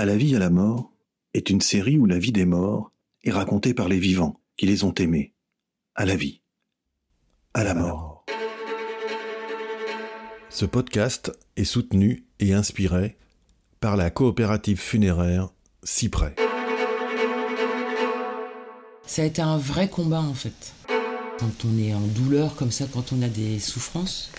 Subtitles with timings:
[0.00, 0.94] À la vie, à la mort
[1.34, 2.90] est une série où la vie des morts
[3.22, 5.34] est racontée par les vivants qui les ont aimés.
[5.94, 6.40] À la vie,
[7.52, 8.24] à la mort.
[10.48, 13.18] Ce podcast est soutenu et inspiré
[13.78, 15.50] par la coopérative funéraire
[15.82, 16.34] Cyprès.
[19.06, 20.72] Ça a été un vrai combat en fait.
[21.38, 24.32] Quand on est en douleur comme ça, quand on a des souffrances,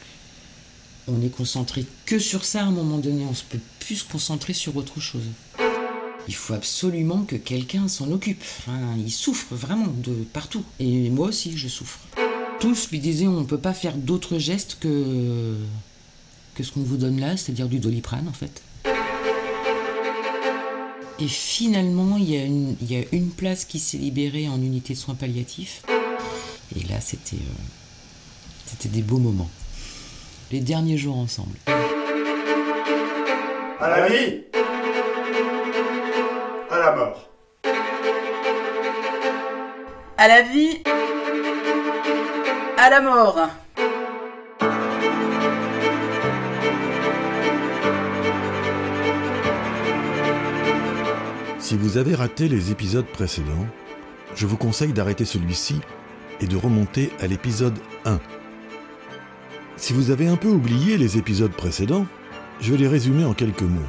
[1.07, 4.03] on est concentré que sur ça à un moment donné, on se peut plus se
[4.03, 5.23] concentrer sur autre chose.
[6.27, 8.43] Il faut absolument que quelqu'un s'en occupe.
[8.97, 10.63] Il souffre vraiment de partout.
[10.79, 11.99] Et moi aussi, je souffre.
[12.59, 15.55] Tous lui disaient on ne peut pas faire d'autres gestes que,
[16.53, 18.61] que ce qu'on vous donne là, c'est-à-dire du doliprane en fait.
[21.21, 22.37] Et finalement, il y,
[22.95, 25.83] a une, place qui s'est libérée en unité de soins palliatifs.
[26.75, 27.61] Et là, c'était, euh,
[28.65, 29.49] c'était des beaux moments.
[30.51, 31.55] Les derniers jours ensemble.
[33.79, 34.41] À la vie
[36.69, 37.29] À la mort
[40.17, 40.83] À la vie
[42.77, 43.47] À la mort
[51.59, 53.47] Si vous avez raté les épisodes précédents,
[54.35, 55.79] je vous conseille d'arrêter celui-ci
[56.41, 58.19] et de remonter à l'épisode 1.
[59.81, 62.05] Si vous avez un peu oublié les épisodes précédents,
[62.59, 63.81] je vais les résumer en quelques mots.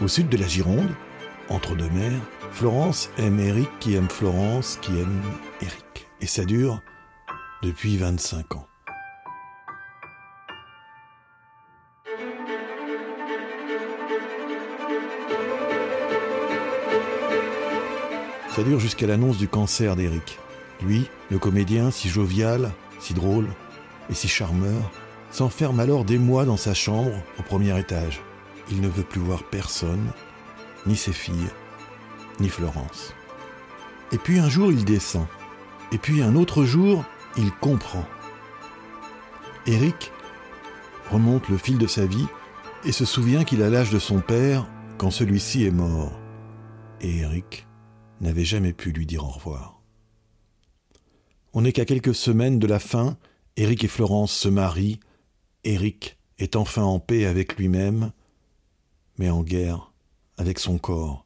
[0.00, 0.90] Au sud de la Gironde,
[1.48, 5.22] entre deux mers, Florence aime Eric qui aime Florence qui aime
[5.62, 6.08] Eric.
[6.20, 6.80] Et ça dure
[7.62, 8.66] depuis 25 ans.
[18.56, 20.40] Ça dure jusqu'à l'annonce du cancer d'Eric.
[20.82, 23.46] Lui, le comédien, si jovial, si drôle
[24.10, 24.90] et si charmeur,
[25.30, 28.20] s'enferme alors des mois dans sa chambre au premier étage.
[28.70, 30.10] Il ne veut plus voir personne,
[30.86, 31.50] ni ses filles,
[32.40, 33.14] ni Florence.
[34.12, 35.26] Et puis un jour, il descend.
[35.92, 37.04] Et puis un autre jour,
[37.36, 38.04] il comprend.
[39.66, 40.12] Eric
[41.10, 42.26] remonte le fil de sa vie
[42.84, 44.66] et se souvient qu'il a l'âge de son père
[44.98, 46.18] quand celui-ci est mort.
[47.00, 47.66] Et Eric
[48.20, 49.80] n'avait jamais pu lui dire au revoir.
[51.52, 53.16] On n'est qu'à quelques semaines de la fin,
[53.56, 55.00] Eric et Florence se marient,
[55.64, 58.12] Eric est enfin en paix avec lui-même,
[59.18, 59.92] mais en guerre
[60.36, 61.24] avec son corps.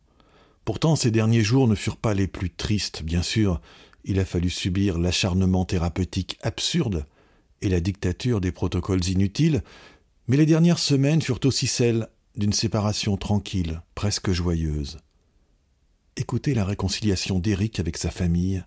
[0.64, 3.60] Pourtant, ces derniers jours ne furent pas les plus tristes, bien sûr,
[4.04, 7.06] il a fallu subir l'acharnement thérapeutique absurde
[7.62, 9.62] et la dictature des protocoles inutiles,
[10.28, 14.98] mais les dernières semaines furent aussi celles d'une séparation tranquille, presque joyeuse.
[16.16, 18.62] Écoutez la réconciliation d'Éric avec sa famille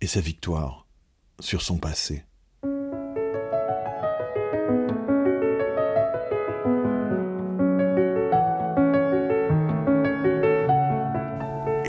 [0.00, 0.86] et sa victoire
[1.40, 2.24] sur son passé.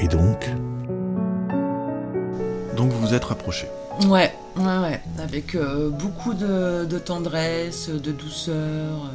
[0.10, 0.50] Donc
[2.76, 3.68] Donc vous vous êtes rapprochés
[4.08, 5.02] Ouais, ouais, ouais.
[5.22, 8.56] Avec euh, beaucoup de, de tendresse, de douceur.
[8.56, 9.10] euh,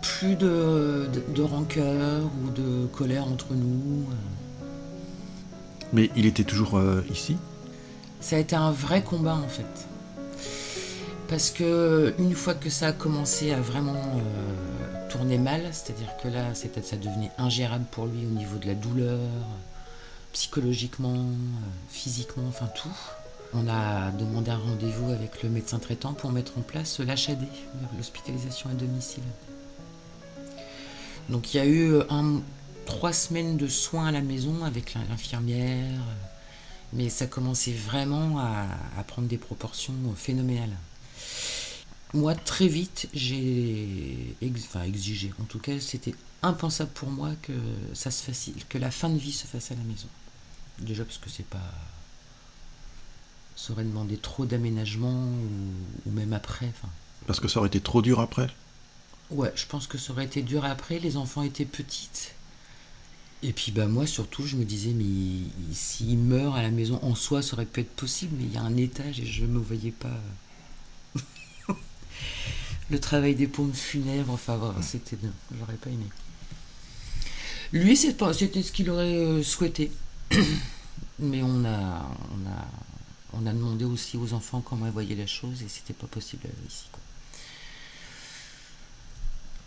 [0.00, 4.04] plus de, de, de rancœur ou de colère entre nous.
[4.10, 4.66] euh.
[5.92, 7.36] Mais il était toujours euh, ici?
[8.20, 9.66] Ça a été un vrai combat en fait.
[11.28, 13.96] Parce que une fois que ça a commencé à vraiment
[15.08, 19.18] tourner mal, c'est-à-dire que là, ça devenait ingérable pour lui au niveau de la douleur,
[20.32, 21.34] psychologiquement, euh,
[21.90, 22.96] physiquement, enfin tout.
[23.54, 27.38] On a demandé un rendez-vous avec le médecin traitant pour mettre en place l'HAD,
[27.96, 29.22] l'hospitalisation à domicile.
[31.30, 31.94] Donc il y a eu
[32.84, 35.88] trois semaines de soins à la maison avec l'in- l'infirmière,
[36.92, 40.76] mais ça commençait vraiment à prendre des proportions phénoménales.
[42.14, 45.32] Moi, très vite, j'ai ex- enfin, exigé.
[45.40, 47.52] En tout cas, c'était impensable pour moi que
[47.92, 50.08] ça se fasse, que la fin de vie se fasse à la maison.
[50.78, 51.72] Déjà parce que c'est pas,
[53.56, 56.66] ça aurait demandé trop d'aménagement ou, ou même après.
[56.68, 56.88] Enfin,
[57.26, 58.48] Parce que ça aurait été trop dur après?
[59.30, 60.98] Ouais, je pense que ça aurait été dur après.
[60.98, 62.34] Les enfants étaient petites.
[63.42, 66.70] Et puis bah moi surtout, je me disais mais il- il- s'il meurt à la
[66.70, 69.26] maison en soi, ça aurait pu être possible, mais il y a un étage et
[69.26, 70.20] je me voyais pas.
[72.90, 75.18] Le travail des pompes funèbres, enfin voilà, c'était,
[75.58, 76.06] j'aurais pas aimé.
[77.72, 79.90] Lui, c'était ce qu'il aurait euh, souhaité,
[81.18, 82.68] mais on a, on a,
[83.34, 86.44] on a demandé aussi aux enfants comment ils voyaient la chose et c'était pas possible
[86.46, 86.84] euh, ici.
[86.90, 87.00] Quoi.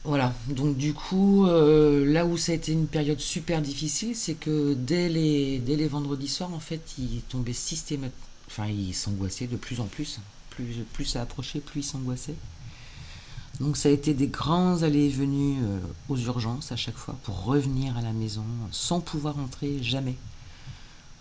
[0.03, 4.33] Voilà, donc du coup, euh, là où ça a été une période super difficile, c'est
[4.33, 9.45] que dès les, dès les vendredis soirs, en fait, il tombait systématiquement, enfin, il s'angoissait
[9.45, 10.19] de plus en plus.
[10.49, 12.33] Plus, plus ça approchait, plus il s'angoissait.
[13.61, 15.77] Donc ça a été des grands allées et venues euh,
[16.09, 20.15] aux urgences à chaque fois pour revenir à la maison sans pouvoir entrer jamais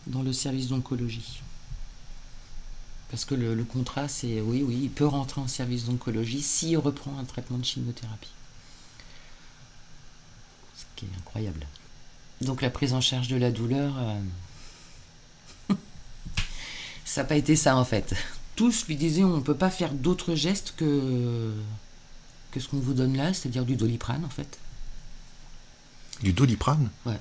[0.06, 1.42] dans le service d'oncologie.
[3.10, 7.18] Parce que le, contrat, c'est oui, oui, il peut rentrer en service d'oncologie s'il reprend
[7.18, 8.30] un traitement de chimiothérapie.
[10.78, 11.66] Ce qui est incroyable.
[12.40, 15.74] Donc la prise en charge de la douleur, euh,
[17.04, 18.14] ça n'a pas été ça en fait.
[18.56, 21.52] Tous lui disaient on ne peut pas faire d'autres gestes que,
[22.50, 24.58] que ce qu'on vous donne là, c'est-à-dire du doliprane en fait.
[26.22, 26.90] Du doliprane?
[27.06, 27.18] Ouais.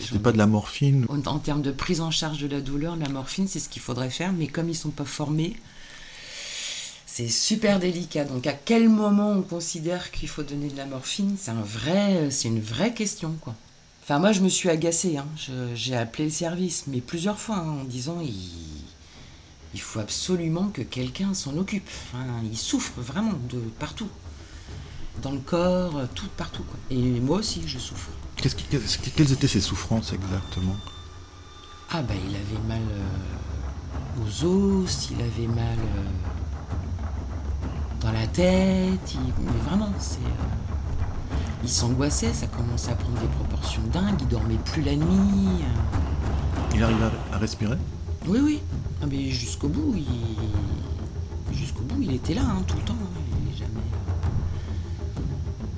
[0.00, 1.06] C'était pas de la morphine?
[1.08, 3.80] En, en termes de prise en charge de la douleur, la morphine, c'est ce qu'il
[3.80, 5.54] faudrait faire, mais comme ils sont pas formés,
[7.06, 8.24] c'est super délicat.
[8.24, 11.36] Donc à quel moment on considère qu'il faut donner de la morphine?
[11.38, 13.54] C'est un vrai, c'est une vraie question quoi.
[14.02, 15.28] Enfin moi je me suis agacée, hein.
[15.74, 18.34] J'ai appelé le service, mais plusieurs fois hein, en disant il,
[19.74, 21.88] il faut absolument que quelqu'un s'en occupe.
[22.12, 24.08] Enfin, il souffre vraiment de partout,
[25.22, 26.78] dans le corps, tout partout quoi.
[26.90, 28.08] Et moi aussi je souffre.
[28.36, 30.76] Qu'est-ce qui- Quelles étaient ses souffrances exactement?
[31.90, 34.44] Ah bah il avait mal euh, aux
[34.84, 36.02] os, il avait mal euh,
[38.00, 40.18] dans la tête, il- mais vraiment c'est...
[40.18, 45.64] euh, il s'angoissait, ça commençait à prendre des proportions dingues, il dormait plus la nuit.
[46.74, 47.76] Il arrive à, à respirer?
[48.26, 48.60] Oui oui,
[49.02, 51.56] ah, mais jusqu'au bout, il...
[51.56, 53.68] jusqu'au bout il était là hein, tout le temps, hein, jamais...
[53.68, 55.20] euh.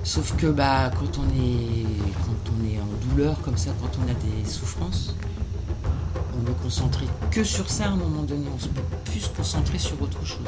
[0.03, 5.15] Sauf que bah quand on est en douleur comme ça, quand on a des souffrances,
[6.37, 9.29] on ne concentrer que sur ça à un moment donné, on se peut plus se
[9.29, 10.45] concentrer sur autre chose.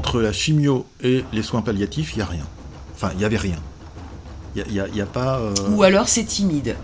[0.00, 2.46] Entre la chimio et les soins palliatifs, il n'y a rien.
[2.94, 3.58] Enfin, il n'y avait rien.
[4.56, 5.38] Il n'y a, a pas...
[5.40, 6.74] euh, Ou alors c'est timide.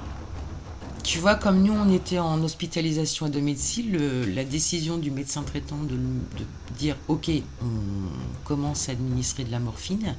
[1.02, 5.42] Tu vois, comme nous on était en hospitalisation à domicile, le- la décision du médecin
[5.44, 6.44] traitant de, de
[6.78, 7.30] dire ok,
[7.62, 10.14] on commence à administrer de la morphine,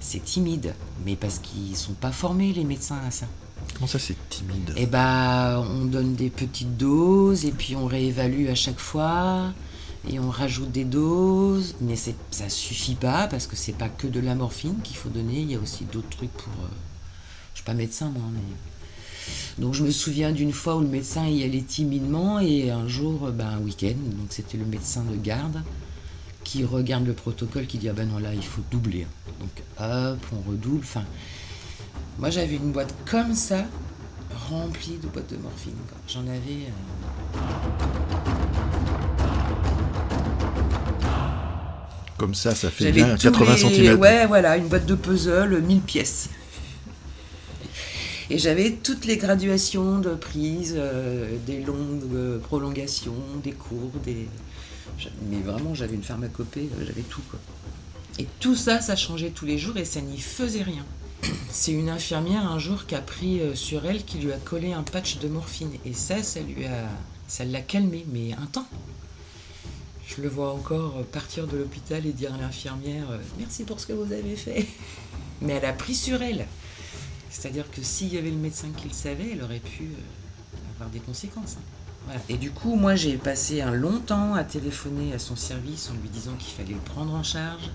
[0.00, 3.26] c'est timide, mais parce qu'ils sont pas formés les médecins à ça.
[3.74, 4.72] Comment ça, c'est timide?
[4.78, 9.52] Eh bah, on donne des petites doses et puis on réévalue à chaque fois
[10.10, 14.20] et on rajoute des doses, mais ça suffit pas parce que c'est pas que de
[14.20, 16.52] la morphine qu'il faut donner, il y a aussi d'autres trucs pour.
[16.64, 16.68] euh,
[17.54, 18.40] je suis pas médecin moi, mais.
[19.58, 23.26] Donc je me souviens d'une fois où le médecin y allait timidement et un jour,
[23.26, 25.62] euh, ben, un week-end, donc c'était le médecin de garde
[26.44, 29.06] qui regarde le protocole, qui dit ah ben non là il faut doubler.
[29.40, 30.80] Donc hop, on redouble.
[30.82, 31.04] Enfin,
[32.18, 33.66] moi j'avais une boîte comme ça
[34.48, 35.74] remplie de boîtes de morphine.
[36.06, 36.68] J'en avais.
[37.34, 37.97] euh,
[42.18, 43.98] Comme ça, ça fait J'avais bien tous 80 les- cm.
[44.00, 46.28] Ouais, voilà, une boîte de puzzle, 1000 pièces.
[48.30, 54.26] Et j'avais toutes les graduations de prise, euh, des longues euh, prolongations, des cours, des.
[55.30, 57.38] Mais vraiment, j'avais une pharmacopée, euh, j'avais tout quoi.
[58.18, 60.84] Et tout ça, ça changeait tous les jours et ça n'y faisait rien.
[61.50, 64.72] C'est une infirmière un jour qui a pris euh, sur elle, qui lui a collé
[64.72, 65.70] un patch de morphine.
[65.86, 66.84] Et ça, ça lui a.
[67.28, 68.66] Ça l'a calmé, mais un temps.
[70.08, 73.86] Je le vois encore partir de l'hôpital et dire à l'infirmière euh, Merci pour ce
[73.86, 74.66] que vous avez fait.
[75.42, 76.46] Mais elle a pris sur elle.
[77.30, 80.88] C'est-à-dire que s'il y avait le médecin qui le savait, elle aurait pu euh, avoir
[80.90, 81.56] des conséquences.
[81.58, 82.14] hein.
[82.30, 86.00] Et du coup, moi, j'ai passé un long temps à téléphoner à son service en
[86.00, 87.70] lui disant qu'il fallait le prendre en charge.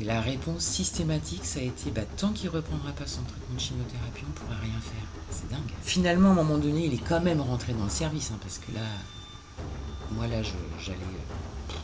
[0.00, 3.60] Et la réponse systématique, ça a été bah, tant qu'il reprendra pas son traitement de
[3.60, 5.08] chimiothérapie, on ne pourra rien faire.
[5.32, 5.58] C'est dingue.
[5.82, 8.58] Finalement, à un moment donné, il est quand même rentré dans le service, hein, parce
[8.58, 8.86] que là,
[10.12, 11.74] moi là, j'allais, euh,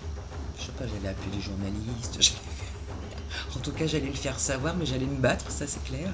[0.59, 2.19] je sais pas, j'allais appeler les journalistes,
[3.57, 6.11] en tout cas, j'allais le faire savoir, mais j'allais me battre, ça c'est clair.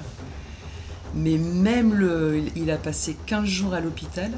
[1.13, 4.31] Mais même le, il a passé 15 jours à l'hôpital.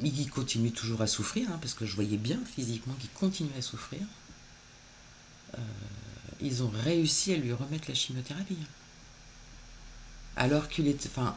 [0.00, 3.62] Il continuait toujours à souffrir, hein, parce que je voyais bien physiquement qu'il continuait à
[3.62, 4.00] souffrir.
[5.54, 5.58] Euh,
[6.40, 8.56] ils ont réussi à lui remettre la chimiothérapie.
[10.36, 11.36] Alors qu'il était, enfin,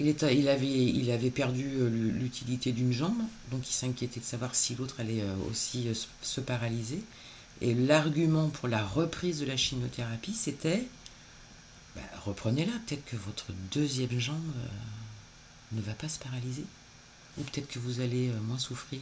[0.00, 0.08] il,
[0.48, 3.16] avait, perdu euh, l'utilité d'une jambe,
[3.52, 7.00] donc il s'inquiétait de savoir si l'autre allait euh, aussi euh, se- se paralyser.
[7.60, 10.84] Et l'argument pour la reprise de la chimiothérapie, c'était
[11.94, 14.42] bah, reprenez-la, peut-être que votre deuxième jambe
[15.70, 16.64] ne va pas se paralyser.
[17.38, 18.98] Ou peut-être que vous allez moins souffrir.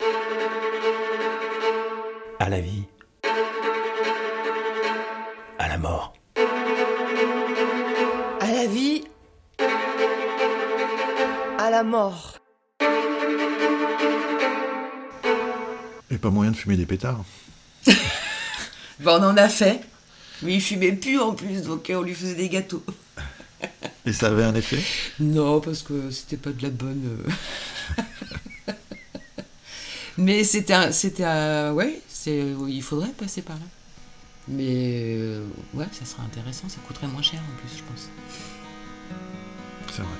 [0.00, 0.04] ou-
[2.38, 2.82] À la vie.
[5.58, 6.14] À la mort.
[11.66, 12.38] À la mort.
[16.12, 17.24] Et pas moyen de fumer des pétards.
[19.00, 19.80] Ben, on en a fait.
[20.42, 22.84] Mais il fumait plus en plus, donc euh, on lui faisait des gâteaux.
[24.06, 24.80] Et ça avait un effet?
[25.18, 27.18] Non, parce que c'était pas de la bonne.
[28.68, 28.72] euh.
[30.18, 33.62] Mais c'était, un- c'était, un- ouais, c'est, il faudrait passer par là.
[34.46, 35.44] Mais euh,
[35.74, 38.08] ouais, ça serait intéressant, ça coûterait moins cher en plus, je pense.
[39.90, 40.10] C'est vrai.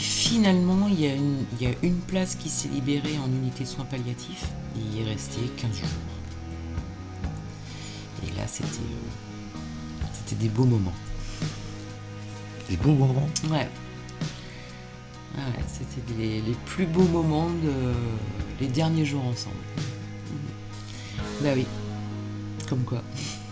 [0.00, 3.64] Finalement, il y, a une, il y a une place qui s'est libérée en unité
[3.64, 4.46] de soins palliatifs.
[4.76, 5.88] Et il est resté 15 jours.
[8.26, 10.94] Et là, c'était, euh, c'était des beaux moments.
[12.68, 13.28] Des beaux moments.
[13.50, 13.68] Ouais.
[15.36, 17.92] Ah ouais, c'était les, les plus beaux moments de
[18.60, 19.56] les derniers jours ensemble.
[21.42, 21.66] Bah oui.
[22.68, 23.02] Comme quoi.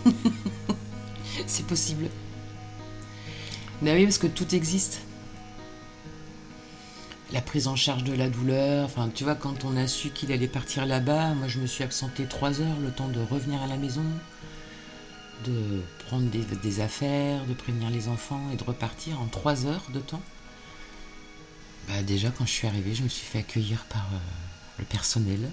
[1.47, 2.09] C'est possible.
[3.81, 5.01] Bah oui, parce que tout existe.
[7.31, 10.31] La prise en charge de la douleur, enfin tu vois, quand on a su qu'il
[10.31, 13.67] allait partir là-bas, moi je me suis absentée trois heures, le temps de revenir à
[13.67, 14.03] la maison,
[15.45, 19.85] de prendre des, des affaires, de prévenir les enfants et de repartir en trois heures
[19.93, 20.21] de temps.
[21.87, 24.17] Bah déjà quand je suis arrivée, je me suis fait accueillir par euh,
[24.79, 25.51] le personnel.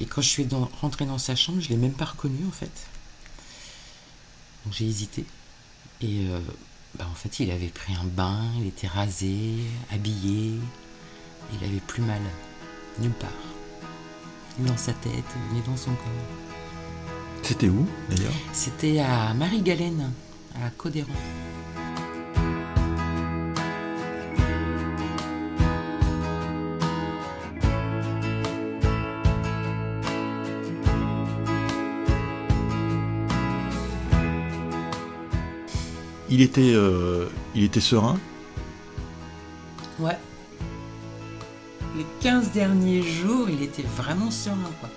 [0.00, 2.50] Et quand je suis dans- rentrée dans sa chambre, je l'ai même pas reconnu en
[2.52, 2.86] fait.
[4.64, 5.24] Donc j'ai hésité.
[6.00, 6.40] Et euh,
[6.98, 9.54] bah, en fait, il avait pris un bain, il était rasé,
[9.92, 10.58] habillé.
[11.52, 12.20] Il avait plus mal.
[12.98, 13.30] Nulle part.
[14.58, 15.12] Ni dans sa tête,
[15.52, 16.06] ni dans son corps.
[17.42, 18.32] C'était où d'ailleurs?
[18.52, 20.12] C'était à Marie-Galène,
[20.54, 21.12] à Codéran.
[36.36, 38.18] Il était, euh, il était serein.
[39.98, 40.18] Ouais.
[41.96, 44.90] Les 15 derniers jours, il était vraiment serein, quoi.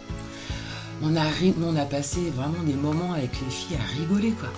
[1.01, 4.49] On a, ri- on a passé vraiment des moments avec les filles à rigoler, quoi.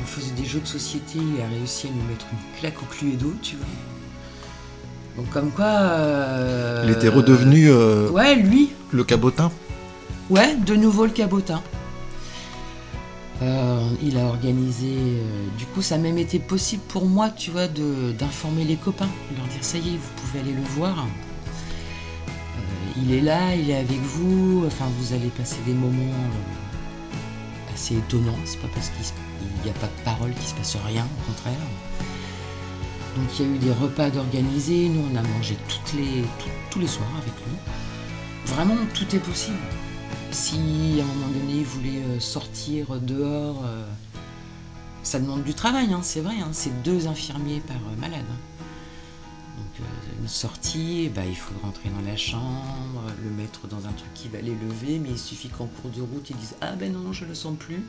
[0.00, 2.86] On faisait des jeux de société, il a réussi à nous mettre une claque au
[2.86, 3.66] cluedo, tu vois.
[5.16, 5.64] Donc comme quoi...
[5.66, 9.50] euh, Il était redevenu euh, Ouais, lui, le cabotin.
[10.30, 11.60] Ouais, de nouveau le cabotin.
[13.40, 14.96] Euh, il a organisé.
[14.96, 19.08] euh, du coup, ça a même été possible pour moi, tu vois, d'informer les copains,
[19.30, 20.98] de leur dire ça y est, vous pouvez aller le voir.
[20.98, 24.64] Euh, il est là, il est avec vous.
[24.66, 26.12] Enfin, vous allez passer des moments
[27.72, 28.38] assez étonnants.
[28.44, 29.04] C'est pas parce qu'il
[29.64, 31.54] n'y a pas de parole qu'il se passe rien, au contraire.
[33.16, 34.88] Donc, il y a eu des repas d'organiser.
[34.88, 36.24] Nous, on a mangé toutes les,
[36.70, 37.56] tous les soirs avec lui.
[38.46, 39.56] Vraiment, tout est possible.
[40.30, 43.86] Si à un moment donné il voulait euh, sortir dehors, euh,
[45.02, 46.34] ça demande du travail, hein, c'est vrai.
[46.40, 48.24] hein, c'est deux infirmiers par euh, malade.
[48.30, 48.64] hein.
[49.56, 49.86] Donc
[50.20, 54.28] une sortie, bah, il faut rentrer dans la chambre, le mettre dans un truc qui
[54.28, 57.12] va les lever, mais il suffit qu'en cours de route ils disent ah ben non
[57.12, 57.82] je le sens plus,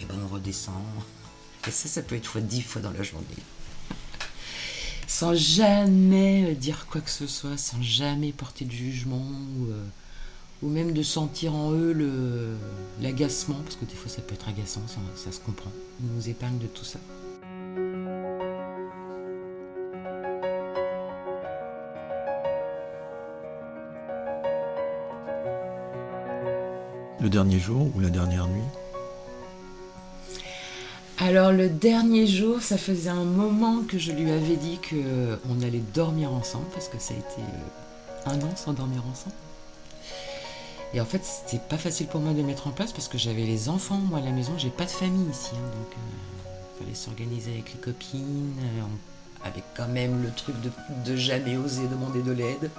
[0.00, 0.74] et ben on redescend.
[1.66, 3.26] Et ça, ça peut être fois dix fois dans la journée.
[5.08, 9.24] Sans jamais dire quoi que ce soit, sans jamais porter de jugement
[10.62, 12.56] ou même de sentir en eux le-
[13.00, 15.70] l'agacement, parce que des fois ça peut être agaçant, ça, ça se comprend.
[16.00, 16.98] Ils nous épargnent de tout ça.
[27.20, 28.62] Le dernier jour ou la dernière nuit?
[31.18, 35.62] Alors le dernier jour, ça faisait un moment que je lui avais dit que on
[35.62, 39.34] allait dormir ensemble, parce que ça a été euh, un an sans dormir ensemble.
[40.96, 43.42] Et en fait, c'était pas facile pour moi de mettre en place parce que j'avais
[43.42, 46.94] les enfants, moi à la maison, j'ai pas de famille ici, hein, donc il fallait
[46.94, 50.56] s'organiser avec les copines, euh, avec quand même le truc
[51.04, 52.70] de, jamais oser demander de l'aide.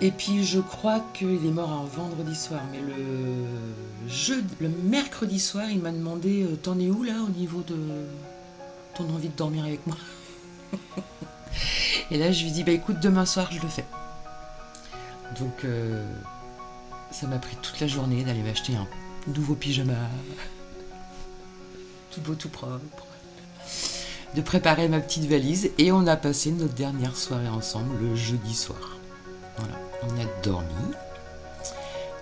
[0.00, 2.94] Et puis je crois qu'il est mort un vendredi soir, mais le
[4.60, 7.76] le mercredi soir, il m'a demandé euh, T'en es où là au niveau de
[8.94, 9.96] ton envie de dormir avec moi?
[12.12, 13.84] Et là je lui dis Bah écoute, demain soir je le fais.
[15.40, 16.04] Donc euh,
[17.10, 18.86] ça m'a pris toute la journée d'aller m'acheter un
[19.32, 19.94] nouveau pyjama,
[22.10, 23.06] tout beau, tout propre,
[24.34, 28.54] de préparer ma petite valise et on a passé notre dernière soirée ensemble le jeudi
[28.54, 28.98] soir.
[29.56, 30.94] Voilà, on a dormi.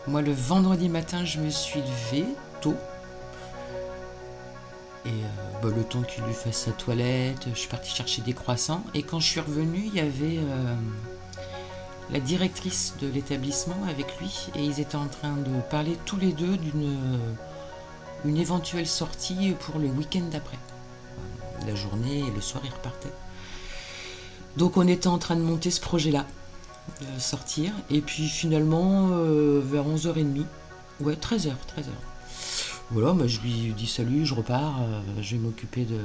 [0.06, 2.26] Moi, le vendredi matin, je me suis levée
[2.60, 2.76] tôt.
[5.06, 8.32] Et euh, bah, le temps qu'il lui fasse sa toilette, je suis partie chercher des
[8.32, 8.84] croissants.
[8.94, 10.74] Et quand je suis revenue, il y avait euh,
[12.10, 16.32] la directrice de l'établissement avec lui et ils étaient en train de parler tous les
[16.32, 17.18] deux d'une
[18.24, 20.58] une éventuelle sortie pour le week-end d'après.
[21.66, 23.12] La journée et le soir ils repartaient.
[24.56, 26.26] Donc on était en train de monter ce projet-là,
[27.00, 27.72] de sortir.
[27.90, 30.44] Et puis finalement, euh, vers 11h30,
[31.00, 31.90] ouais 13h, 13h.
[32.90, 35.98] Voilà, moi je lui dis salut, je repars, euh, je vais m'occuper de,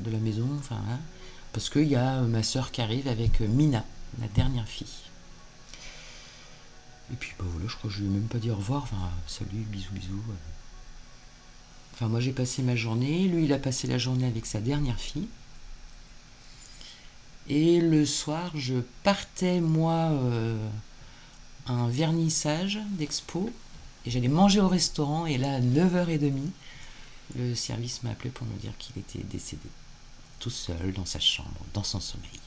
[0.00, 0.98] de la maison, enfin, hein,
[1.52, 3.84] parce qu'il y a ma soeur qui arrive avec Mina,
[4.20, 4.86] la dernière fille.
[7.12, 8.84] Et puis bah voilà, je crois que je lui ai même pas dit au revoir,
[8.84, 10.22] enfin salut, bisous, bisous.
[11.92, 14.98] Enfin moi j'ai passé ma journée, lui il a passé la journée avec sa dernière
[14.98, 15.28] fille.
[17.46, 20.56] Et le soir, je partais moi euh,
[21.66, 23.50] un vernissage d'expo
[24.06, 26.32] et j'allais manger au restaurant et là à 9h30,
[27.36, 29.68] le service m'a appelé pour me dire qu'il était décédé,
[30.40, 32.40] tout seul dans sa chambre, dans son sommeil.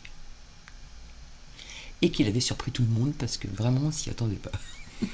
[2.01, 4.51] Et qu'il avait surpris tout le monde parce que vraiment on s'y attendait pas.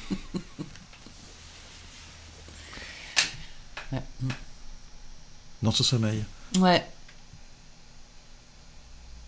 [3.93, 4.01] ouais.
[5.61, 6.23] Dans son sommeil.
[6.59, 6.85] Ouais.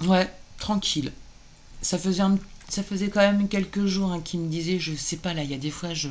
[0.01, 1.11] Ouais, tranquille.
[1.81, 5.17] Ça faisait, un- ça faisait quand même quelques jours hein, qu'il me disait, je sais
[5.17, 6.09] pas, là, il y a des fois, je.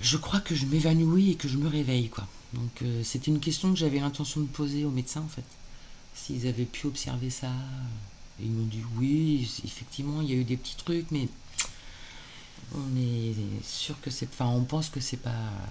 [0.00, 2.24] Je crois que je m'évanouis et que je me réveille, quoi.
[2.52, 5.42] Donc, euh, c'était une question que j'avais l'intention de poser aux médecins, en fait.
[6.14, 7.50] S'ils avaient pu observer ça.
[8.40, 11.28] Et ils m'ont dit, oui, effectivement, il y a eu des petits trucs, mais.
[12.74, 14.28] On est sûr que c'est.
[14.28, 15.30] Enfin, on pense que c'est pas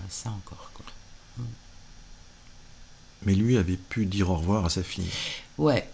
[0.09, 0.85] ça encore, quoi.
[3.23, 5.09] Mais lui avait pu dire au revoir à sa fille.
[5.57, 5.87] Ouais.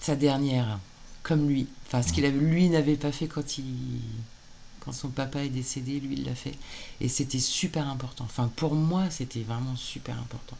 [0.00, 0.78] Sa dernière,
[1.22, 1.66] comme lui.
[1.86, 4.00] Enfin, ce qu'il avait, lui n'avait pas fait quand il,
[4.80, 6.54] quand son papa est décédé, lui il l'a fait.
[7.00, 8.24] Et c'était super important.
[8.24, 10.56] Enfin, pour moi, c'était vraiment super important.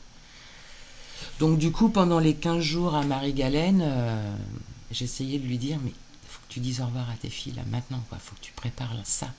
[1.39, 4.37] Donc du coup, pendant les 15 jours à Marie-Galène, euh,
[4.91, 7.55] j'essayais de lui dire, mais il faut que tu dises au revoir à tes filles
[7.55, 8.19] là maintenant, quoi.
[8.19, 9.33] faut que tu prépares là, ça.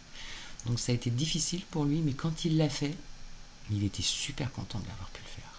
[0.65, 2.93] Donc ça a été difficile pour lui, mais quand il l'a fait,
[3.71, 5.51] il était super content de l'avoir pu le faire.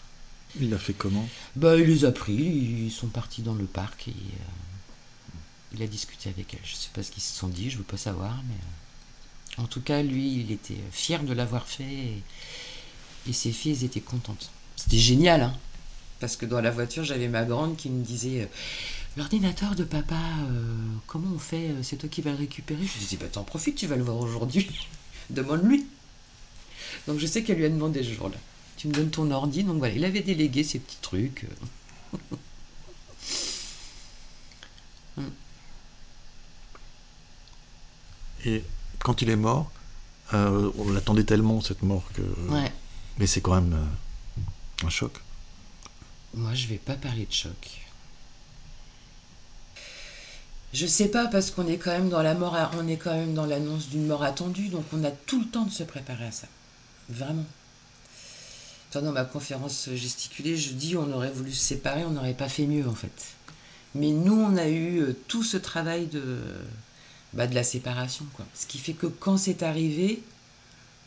[0.61, 1.29] Il l'a fait comment?
[1.57, 5.35] Bah, il les a pris, ils sont partis dans le parc et euh,
[5.75, 6.61] il a discuté avec elle.
[6.65, 9.67] Je sais pas ce qu'ils se sont dit, je veux pas savoir, mais euh, en
[9.67, 12.23] tout cas, lui, il était fier de l'avoir fait et,
[13.29, 14.51] et ses filles elles étaient contentes.
[14.77, 15.59] C'était génial, hein
[16.21, 18.47] Parce que dans la voiture, j'avais ma grande qui me disait euh,
[19.17, 20.17] L'ordinateur de papa,
[20.51, 20.75] euh,
[21.07, 22.85] comment on fait euh, C'est toi qui vas le récupérer?
[22.85, 24.69] Je lui disais Bah, t'en profites, tu vas le voir aujourd'hui.
[25.31, 25.87] Demande-lui.
[27.07, 28.37] Donc, je sais qu'elle lui a demandé ce jour-là.
[28.77, 31.47] Tu me donnes ton ordi, donc voilà, il avait délégué ces petits trucs.
[38.45, 38.63] Et
[39.01, 39.71] quand il est mort,
[40.35, 42.23] euh, on l'attendait tellement cette mort que.
[42.53, 42.73] Ouais.
[43.19, 45.13] Mais c'est quand même euh, un choc.
[46.35, 47.89] Moi, je vais pas parler de choc.
[50.75, 53.33] Je sais pas parce qu'on est quand même dans la mort, on est quand même
[53.33, 56.33] dans l'annonce d'une mort attendue, donc on a tout le temps de se préparer à
[56.33, 56.47] ça.
[57.09, 57.47] Vraiment.
[58.93, 62.67] Dans ma conférence gesticulée, je dis on aurait voulu se séparer, on n'aurait pas fait
[62.67, 63.35] mieux en fait.
[63.95, 66.39] Mais nous, on a eu euh, tout ce travail de,
[67.33, 68.47] bah, de la séparation, quoi.
[68.55, 70.23] Ce qui fait que quand c'est arrivé,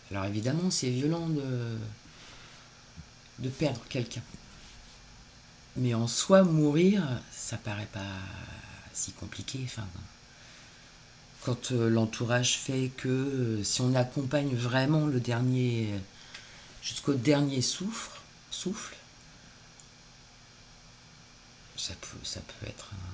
[0.10, 1.78] alors évidemment, c'est violent de,
[3.40, 4.24] de perdre quelqu'un.
[5.78, 8.00] Mais en soi, mourir, ça paraît pas
[8.94, 9.60] si compliqué.
[11.44, 15.90] Quand euh, l'entourage fait que euh, si on accompagne vraiment le dernier
[16.84, 18.20] jusqu'au dernier souffle,
[18.52, 18.96] souffle,
[21.78, 23.12] ça peut, ça peut être un,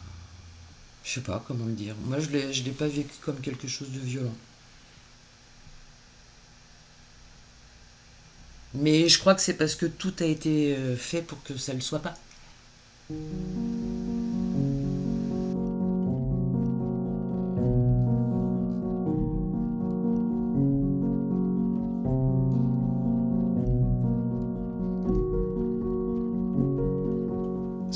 [1.04, 1.96] je sais pas comment le dire.
[2.06, 4.36] Moi, je je l'ai pas vécu comme quelque chose de violent.
[8.74, 11.74] Mais je crois que c'est parce que tout a été euh, fait pour que ça
[11.74, 12.13] ne le soit pas.
[13.10, 13.13] Ce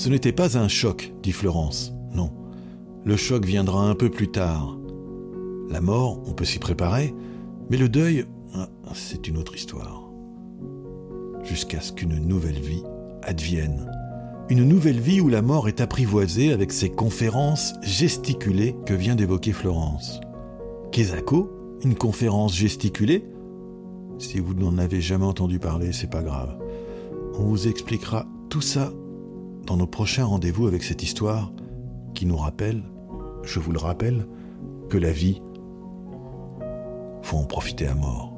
[0.07, 1.93] n'était pas un choc, dit Florence.
[2.13, 2.31] Non.
[3.03, 4.77] Le choc viendra un peu plus tard.
[5.69, 7.13] La mort, on peut s'y préparer,
[7.69, 10.09] mais le deuil, ah, c'est une autre histoire.
[11.43, 12.83] Jusqu'à ce qu'une nouvelle vie
[13.23, 13.91] advienne.
[14.49, 19.53] Une nouvelle vie où la mort est apprivoisée avec ces conférences gesticulées que vient d'évoquer
[19.53, 20.19] Florence.
[20.91, 21.49] Kezako,
[21.83, 23.23] une conférence gesticulée?
[24.19, 26.57] Si vous n'en avez jamais entendu parler, c'est pas grave.
[27.39, 28.91] On vous expliquera tout ça
[29.65, 31.53] dans nos prochains rendez-vous avec cette histoire
[32.13, 32.83] qui nous rappelle,
[33.43, 34.27] je vous le rappelle,
[34.89, 35.41] que la vie,
[37.21, 38.30] faut en profiter à mort.